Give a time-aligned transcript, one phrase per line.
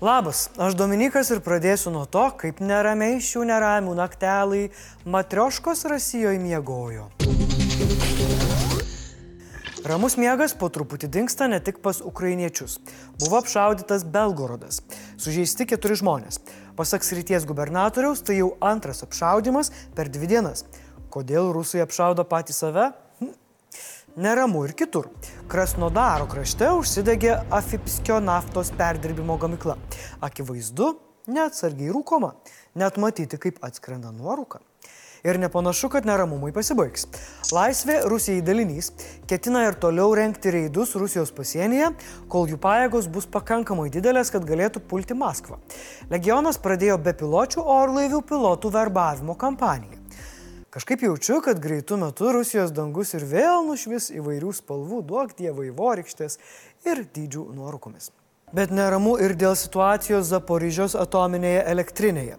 [0.00, 4.62] Labas, aš Dominikas ir pradėsiu nuo to, kaip neramiai šių neramių naktelai
[5.04, 7.10] matrioškos Rasijoje miegojo.
[9.84, 12.78] Ramus miegas po truputį dinksta ne tik pas ukrainiečius.
[13.20, 14.80] Buvo apšaudytas Belgorodas.
[15.20, 16.40] Sužeisti keturi žmonės.
[16.80, 20.64] Pasak srities gubernatoriaus, tai jau antras apšaudimas per dvi dienas.
[21.12, 22.88] Kodėl rusai apšaudo patį save?
[24.20, 25.06] Neramu ir kitur.
[25.48, 29.78] Krasnodaro krašte užsidegė Afipskio naftos perdirbimo gamykla.
[30.26, 30.90] Akivaizdu,
[31.32, 32.34] neatsargiai rūkoma.
[32.76, 34.60] Net matyti, kaip atskrenda nuorūka
[35.24, 37.06] ir nepanašu, kad neramumai pasibaigs.
[37.52, 38.90] Laisvė Rusijai dalinys
[39.28, 41.92] ketina ir toliau renkti reidus Rusijos pasienyje,
[42.32, 45.60] kol jų pajėgos bus pakankamai didelės, kad galėtų pulti Maskvą.
[46.12, 49.99] Legionas pradėjo bepiločių orlaivių pilotų verbavimo kampaniją.
[50.70, 56.36] Kažkaip jaučiu, kad greitų metų Rusijos dangus ir vėl nušvis įvairių spalvų, duok dievai vorykštės
[56.86, 58.12] ir dydžių nuorūkomis.
[58.54, 62.38] Bet neramu ir dėl situacijos Zaporižios atominėje elektrinėje.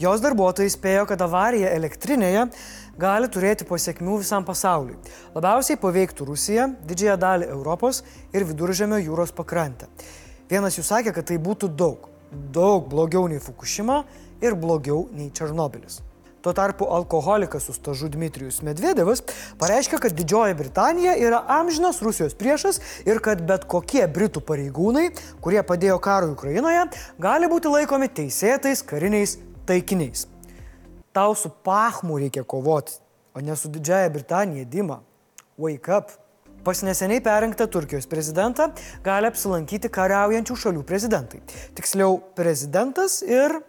[0.00, 2.44] Jos darbuotojai spėjo, kad avarija elektrinėje
[3.00, 4.98] gali turėti pasiekmių visam pasauliui.
[5.32, 8.02] Labiausiai paveiktų Rusiją, didžiąją dalį Europos
[8.36, 9.88] ir viduržėmio jūros pakrantę.
[10.52, 12.12] Vienas jų sakė, kad tai būtų daug,
[12.52, 14.02] daug blogiau nei Fukushima
[14.44, 16.02] ir blogiau nei Černobilis.
[16.40, 19.22] Tuo tarpu alkoholikas su stažu Dmitrijus Medvedevas
[19.58, 25.10] pareiškia, kad Didžioji Britanija yra amžinas Rusijos priešas ir kad bet kokie Britų pareigūnai,
[25.44, 26.86] kurie padėjo karui Ukrainoje,
[27.20, 29.36] gali būti laikomi teisėtais kariniais
[29.68, 30.26] taikiniais.
[31.12, 32.96] Tau su Pachmu reikia kovoti,
[33.34, 35.02] o ne su Didžiaja Britanija, Dima.
[35.60, 36.16] Wake up.
[36.64, 38.70] Pas neseniai perrinktą Turkijos prezidentą
[39.04, 41.40] gali apsilankyti kariaujančių šalių prezidentai.
[41.76, 43.60] Tiksliau, prezidentas ir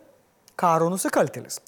[0.59, 1.59] karo nusikaltėlis.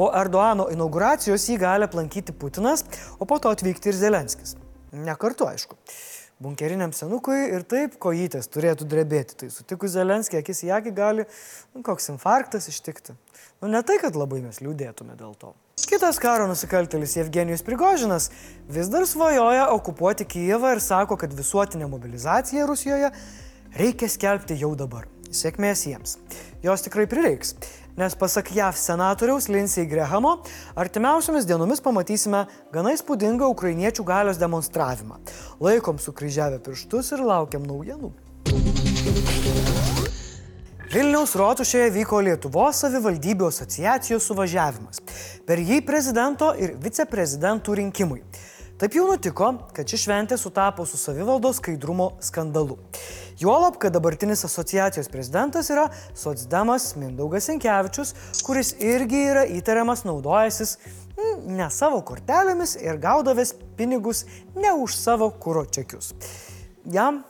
[0.00, 2.86] Po Erdoano inauguracijos jį gali aplankyti Putinas,
[3.20, 4.54] o po to atvykti ir Zelenskis.
[4.96, 5.76] Ne kartu, aišku.
[6.40, 9.36] Bunkeriniam senukui ir taip kojytės turėtų drebėti.
[9.42, 13.12] Tai sutikus Zelenskį akis į akį gali nu, koks infarktas ištikti.
[13.60, 15.52] Nu ne tai, kad labai mes liūdėtume dėl to.
[15.84, 18.30] Kitas karo nusikaltelis Evgenijus Prigožinas
[18.72, 23.12] vis dar svajoja okupuoti Kyivą ir sako, kad visuotinė mobilizacija Rusijoje
[23.76, 25.12] reikia skelbti jau dabar.
[25.28, 26.16] Sėkmės jiems.
[26.64, 27.52] Jos tikrai prireiks
[28.00, 30.38] nes pasak JAV senatoriaus Lindsey Grahamo,
[30.76, 35.18] artimiausiomis dienomis pamatysime gana įspūdingą ukrainiečių galios demonstravimą.
[35.60, 38.12] Laikom sukryžiavę pirštus ir laukiam naujienų.
[40.90, 45.04] Vilniaus rotušėje vyko Lietuvos savivaldybių asociacijos suvažiavimas.
[45.46, 48.24] Per jį prezidento ir viceprezidentų rinkimai.
[48.80, 52.78] Taip jau nutiko, kad ši šventė sutapo su savivaldos skaidrumo skandalu.
[53.36, 55.84] Juolab, kad dabartinis asociacijos prezidentas yra
[56.16, 58.14] socdemas Mindaugas Inkevičius,
[58.46, 64.24] kuris irgi yra įtariamas naudojasis mm, ne savo kortelėmis ir gaudavęs pinigus
[64.56, 66.14] ne už savo kūro čekius.
[66.88, 67.20] Jam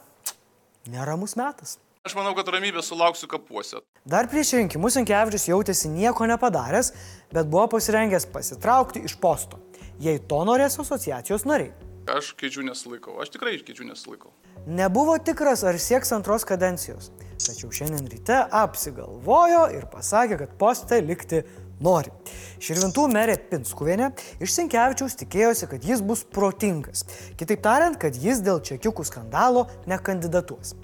[0.87, 1.81] neramus metas.
[2.07, 3.83] Aš manau, kad ramybę sulauksiu kapuose.
[4.07, 6.95] Dar prieš rinkimus Inkevičius jautėsi nieko nepadaręs,
[7.35, 9.59] bet buvo pasirengęs pasitraukti iš posto,
[10.01, 11.73] jei to norės asociacijos nariai.
[12.11, 14.33] Aš keičiu nesilaikau, aš tikrai keičiu nesilaikau.
[14.67, 17.11] Nebuvo tikras, ar sieks antros kadencijos,
[17.45, 21.45] tačiau šiandien ryte apsigalvojo ir pasakė, kad poste likti
[21.85, 22.13] nori.
[22.61, 24.11] Širvintų merė Pinskuvienė
[24.43, 27.07] iš Sinkevičiaus tikėjosi, kad jis bus protingas.
[27.41, 30.75] Kitaip tariant, kad jis dėl čekiukų skandalo nekandidatuos.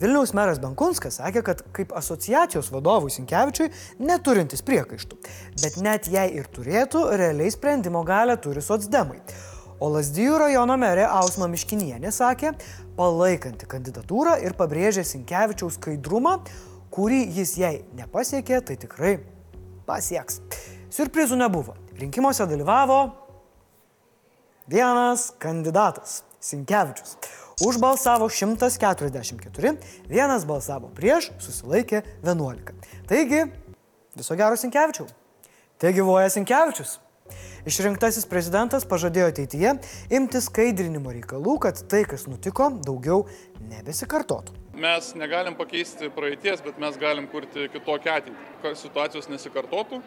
[0.00, 3.68] Vilniaus meras Bankunskas sakė, kad kaip asociacijos vadovui Sinkevičiui
[4.00, 5.18] neturintis priekaištų.
[5.60, 9.20] Bet net jei ir turėtų, realiai sprendimo galę turi socdemai.
[9.80, 12.54] O Lasdijų rajono merė Ausma Miškinienė sakė,
[12.96, 16.38] palaikanti kandidatūrą ir pabrėžė Sinkevičiaus skaidrumą,
[16.92, 19.14] kurį jis jai nepasiekė, tai tikrai
[19.88, 20.40] pasieks.
[20.92, 21.76] Surprizų nebuvo.
[22.00, 23.02] Rinkimuose dalyvavo
[24.70, 27.16] vienas kandidatas- Sinkevičius.
[27.60, 29.74] Užbalsavo 144,
[30.08, 32.70] vienas balsavo prieš, susilaikė 11.
[33.10, 33.42] Taigi,
[34.16, 35.04] viso gero Sinkevičiau.
[35.76, 36.94] Tai gyvoja Sinkevičius.
[37.68, 39.74] Išrinktasis prezidentas pažadėjo ateityje
[40.16, 43.26] imti skaidrinimo reikalų, kad tai, kas nutiko, daugiau
[43.68, 44.56] nebesikartotų.
[44.80, 50.00] Mes negalim pakeisti praeities, bet mes galim kurti kitokią ateitį, kad situacijos nesikartotų,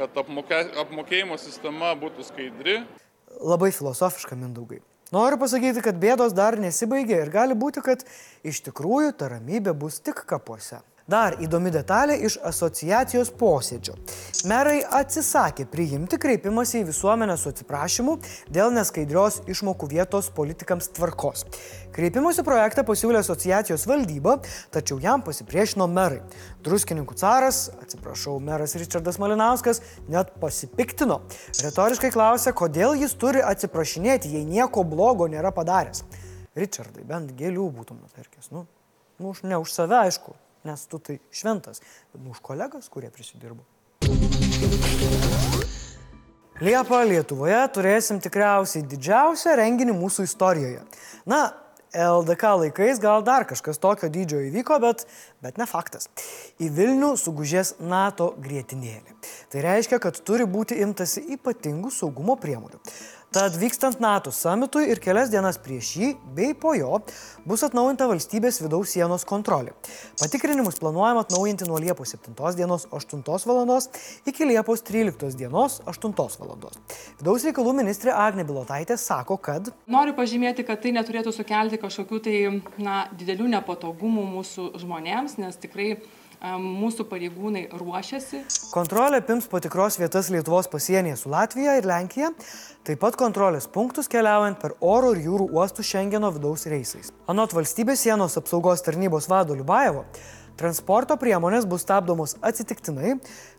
[0.00, 2.80] kad apmokė, apmokėjimo sistema būtų skaidri.
[3.44, 4.80] Labai filosofiška mindaugai.
[5.14, 8.02] Noriu pasakyti, kad bėdos dar nesibaigė ir gali būti, kad
[8.42, 10.80] iš tikrųjų ta ramybė bus tik kapuose.
[11.04, 13.92] Dar įdomi detalė iš asociacijos posėdžio.
[14.48, 18.14] Merai atsisakė priimti kreipimąsi į visuomenę su atsiprašymu
[18.48, 21.42] dėl neskaidrios išmokų vietos politikams tvarkos.
[21.92, 24.38] Kreipimosi projektą pasiūlė asociacijos valdyba,
[24.72, 26.22] tačiau jam pasipriešino merai.
[26.64, 31.18] Druskininkų caras, atsiprašau, meras Richardas Malinauskas net pasipiktino.
[31.66, 36.00] Retoriškai klausė, kodėl jis turi atsiprašinėti, jei nieko blogo nėra padaręs.
[36.56, 38.48] Richardai, bent gėlių būtum nupirkęs.
[38.56, 38.64] Nu,
[39.20, 41.82] nu, ne už save, aišku nes tu tai šventas,
[42.16, 43.64] nu už kolegas, kurie prisidirbo.
[46.62, 50.84] Liepą Lietuvoje turėsim tikriausiai didžiausią renginį mūsų istorijoje.
[51.26, 51.48] Na,
[51.94, 55.04] LDK laikais gal dar kažkas tokio dydžio įvyko, bet,
[55.42, 56.08] bet ne faktas.
[56.58, 59.14] Į Vilnių sugužės NATO grėtinėlė.
[59.50, 62.82] Tai reiškia, kad turi būti imtasi ypatingų saugumo priemonių.
[63.34, 67.00] Tad vykstant NATO samitui ir kelias dienas prieš jį bei po jo
[67.42, 69.72] bus atnaujinta valstybės vidaus sienos kontrolė.
[70.20, 73.74] Patikrinimus planuojama atnaujinti nuo Liepos 7 dienos 8 val.
[74.30, 76.78] iki Liepos 13 dienos 8 val.
[77.18, 82.38] Vidaus reikalų ministrė Agne Bilotaitė sako, kad Noriu pažymėti, kad tai neturėtų sukelti kažkokių tai
[82.78, 85.96] na, didelių nepatogumų mūsų žmonėms, nes tikrai
[86.42, 88.44] mūsų pareigūnai ruošiasi.
[88.74, 92.30] Kontrolė apims patikros vietas Lietuvos pasienyje su Latvija ir Lenkija,
[92.84, 97.12] taip pat kontrolės punktus keliaujant per oro ir jūrų uostų Šengeno vidaus reisais.
[97.30, 100.04] Anot valstybės sienos apsaugos tarnybos vado Liubajevo,
[100.58, 103.16] transporto priemonės bus stabdomos atsitiktinai,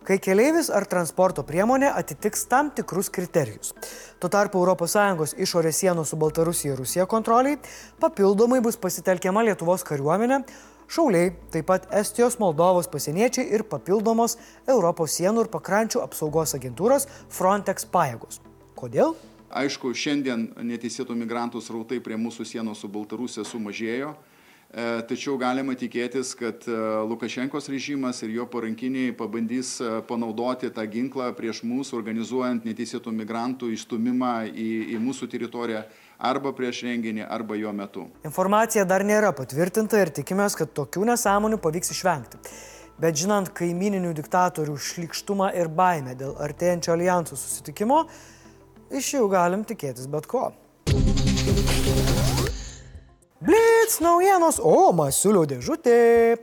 [0.08, 3.74] kai keleivis ar transporto priemonė atitiks tam tikrus kriterijus.
[4.20, 7.60] Tuo tarpu ES išorės sienos su Baltarusija ir Rusija kontroliai
[8.00, 10.44] papildomai bus pasitelkiama Lietuvos kariuomenė,
[10.86, 14.38] Šauliai, taip pat Estijos, Moldovos pasieniečiai ir papildomos
[14.70, 18.38] Europos sienų ir pakrančių apsaugos agentūros Frontex pajėgos.
[18.78, 19.16] Kodėl?
[19.56, 26.36] Aišku, šiandien neteisėtų migrantų srautai prie mūsų sienos su Baltarusija sumažėjo, e, tačiau galima tikėtis,
[26.38, 26.78] kad e,
[27.10, 33.72] Lukašenkos režimas ir jo parankiniai pabandys e, panaudoti tą ginklą prieš mūsų, organizuojant neteisėtų migrantų
[33.74, 35.86] išstumimą į, į mūsų teritoriją
[36.20, 38.06] arba prieš renginį, arba jo metu.
[38.28, 42.42] Informacija dar nėra patvirtinta ir tikimės, kad tokių nesąmonių pavyks išvengti.
[43.02, 48.06] Bet žinant kaimininių diktatorių šlikštumą ir baimę dėl artėjančio alijansų susitikimo,
[48.96, 50.54] iš jų galim tikėtis bet ko.
[53.46, 56.40] Blitz naujienos, o Masiulio dėžutė.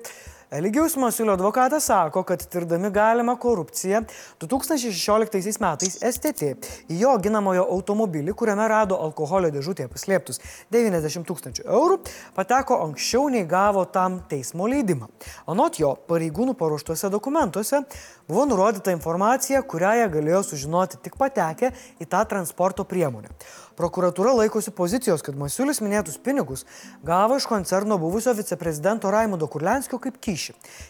[0.52, 4.02] Eligijus Masiulio advokatas sako, kad tirdami galimą korupciją
[4.40, 6.50] 2016 metais STT
[6.92, 10.42] į jo ginamojo automobilį, kuriame rado alkoholio dėžutėje paslėptus
[10.76, 11.96] 90 tūkstančių eurų,
[12.36, 15.08] pateko anksčiau nei gavo tam teismo leidimą.
[15.48, 17.80] Anot jo, pareigūnų paruoštuose dokumentuose
[18.28, 23.32] buvo nurodyta informacija, kurią jie galėjo sužinoti tik patekę į tą transporto priemonę.
[23.76, 26.66] Prokuratūra laikosi pozicijos, kad Masiulis minėtus pinigus
[27.08, 30.41] gavo iš koncerno buvusio viceprezidento Raimundo Kurlenskio kaip kyšį.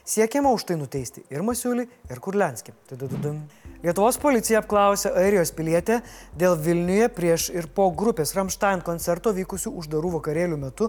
[0.08, 2.72] Siekiama už tai nuteisti ir Masiulį, ir Kurlenskį.
[3.82, 5.96] Lietuvos policija apklausė Airijos pilietę
[6.38, 10.88] dėl Vilniuje prieš ir po grupės Ramstein koncerto vykusių uždarų vakarėlių metu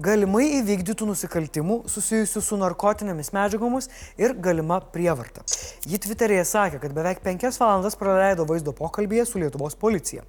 [0.00, 5.44] galimai įvykdytų nusikaltimų susijusių su narkotinėmis medžiagomis ir galima prievarta.
[5.84, 10.24] Ji Twitter'yje sakė, kad beveik penkias valandas praleido vaizdo pokalbėje su Lietuvos policija.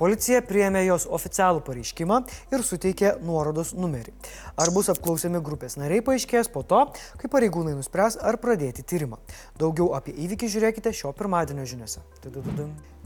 [0.00, 2.22] Policija priėmė jos oficialų pareiškimą
[2.54, 4.14] ir suteikė nuorodos numerį.
[4.56, 6.86] Ar bus apklausiami grupės nariai paaiškės po to,
[7.20, 9.20] kai pareigūnai nuspręs, ar pradėti tyrimą.
[9.60, 12.04] Daugiau apie įvykį žiūrėkite šio pirmadienio žiniuose.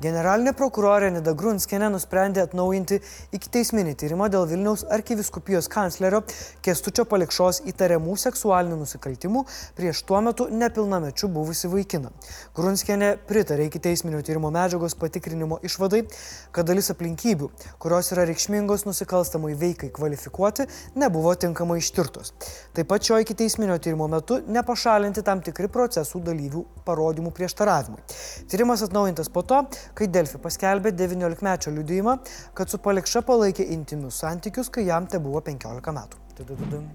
[0.03, 2.97] Generalinė prokurorė Nida Grunskienė nusprendė atnaujinti
[3.37, 6.25] iki teisminį tyrimą dėl Vilniaus arkiviskupijos kanclerio
[6.67, 9.45] Kestučio palikšos įtariamų seksualinių nusikaltimų
[9.79, 12.11] prieš tuo metu nepilnamečių buvusi vaikiną.
[12.59, 16.03] Grunskienė pritarė iki teisminio tyrimo medžiagos patikrinimo išvadai,
[16.51, 20.67] kad dalis aplinkybių, kurios yra reikšmingos nusikalstamai veikai kvalifikuoti,
[20.99, 22.35] nebuvo tinkamai ištirtos.
[22.75, 28.03] Taip pat šio iki teisminio tyrimo metu nepašalinti tam tikri procesų dalyvių parodymų prieštaravimai.
[28.51, 29.63] Tyrimas atnaujintas po to,
[29.95, 32.19] kai Delfi paskelbė 19-mečio liudijimą,
[32.55, 36.24] kad su palikša palaikė intimius santykius, kai jam te buvo 15 metų.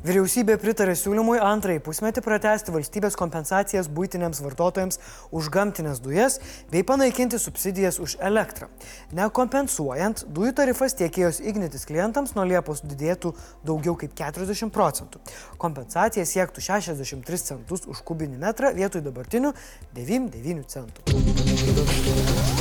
[0.04, 5.00] Vyriausybė pritarė siūlymui antrąjį pusmetį pratesti valstybės kompensacijas būtiniams vartotojams
[5.32, 6.40] už gamtinės dujas
[6.74, 8.68] bei panaikinti subsidijas už elektrą.
[9.16, 13.32] Nekompensuojant, dujų tarifas tiekėjos Ignitis klientams nuo Liepos didėtų
[13.64, 15.24] daugiau kaip 40 procentų.
[15.62, 19.56] Kompensacija siektų 63 centus už kubinį metrą vietoj dabartinių
[19.96, 22.59] 9,9 centų.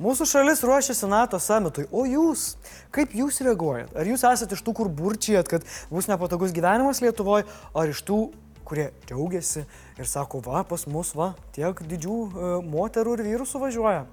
[0.00, 2.54] Mūsų šalis ruošiasi NATO samitui, o jūs,
[2.94, 3.90] kaip jūs reaguojat?
[3.92, 7.44] Ar jūs esate iš tų, kur burčijat, kad bus nepatogus gyvenimas Lietuvoje,
[7.76, 8.20] ar iš tų,
[8.64, 9.66] kurie džiaugiasi
[10.00, 14.06] ir sako, va, pas mus, va, tiek didžių e, moterų ir vyrų suvažiuoja?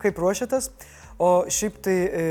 [0.00, 0.70] Kaip ruošiatės?
[1.20, 2.24] O šiaip tai e,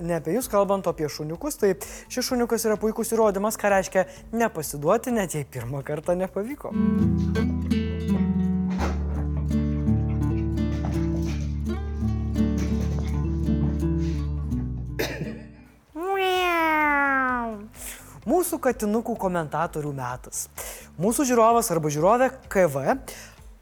[0.00, 1.74] ne apie jūs kalbant, o apie šuniukus, tai
[2.08, 6.72] šis šuniukas yra puikus įrodymas, ką reiškia nepasiduoti, net jei pirmą kartą nepavyko.
[18.48, 20.46] Mūsų katinukų komentatorių metas.
[20.96, 22.94] Mūsų žiūrovas arba žiūrovė KV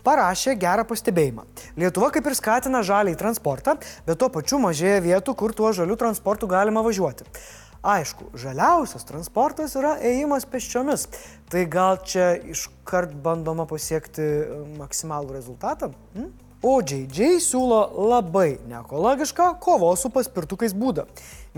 [0.06, 1.42] parašė gerą pastebėjimą.
[1.74, 3.74] Lietuva kaip ir skatina žaliai transportą,
[4.06, 7.26] bet tuo pačiu mažėja vietų, kur tuo žaliu transportu galima važiuoti.
[7.82, 11.08] Aišku, žaliausias transportas yra ėjimas pėsčiomis.
[11.50, 15.90] Tai gal čia iškart bandoma pasiekti e, maksimalų rezultatą?
[16.14, 16.30] Hm?
[16.62, 17.82] O JJ siūlo
[18.14, 21.04] labai neekologišką kovos su paspirtukais būdą.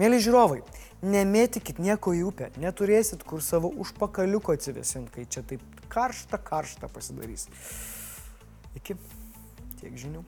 [0.01, 0.59] Mėly žiūrovai,
[1.03, 5.63] nemėtykit nieko į upę, neturėsit kur savo užpakaliuko atsivesinti, kai čia taip
[5.93, 7.49] karšta, karšta pasidarys.
[8.79, 8.99] Iki
[9.81, 10.25] tiek žinių.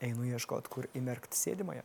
[0.00, 1.84] Einu ieškoti, kur įmerkti sėdimąją.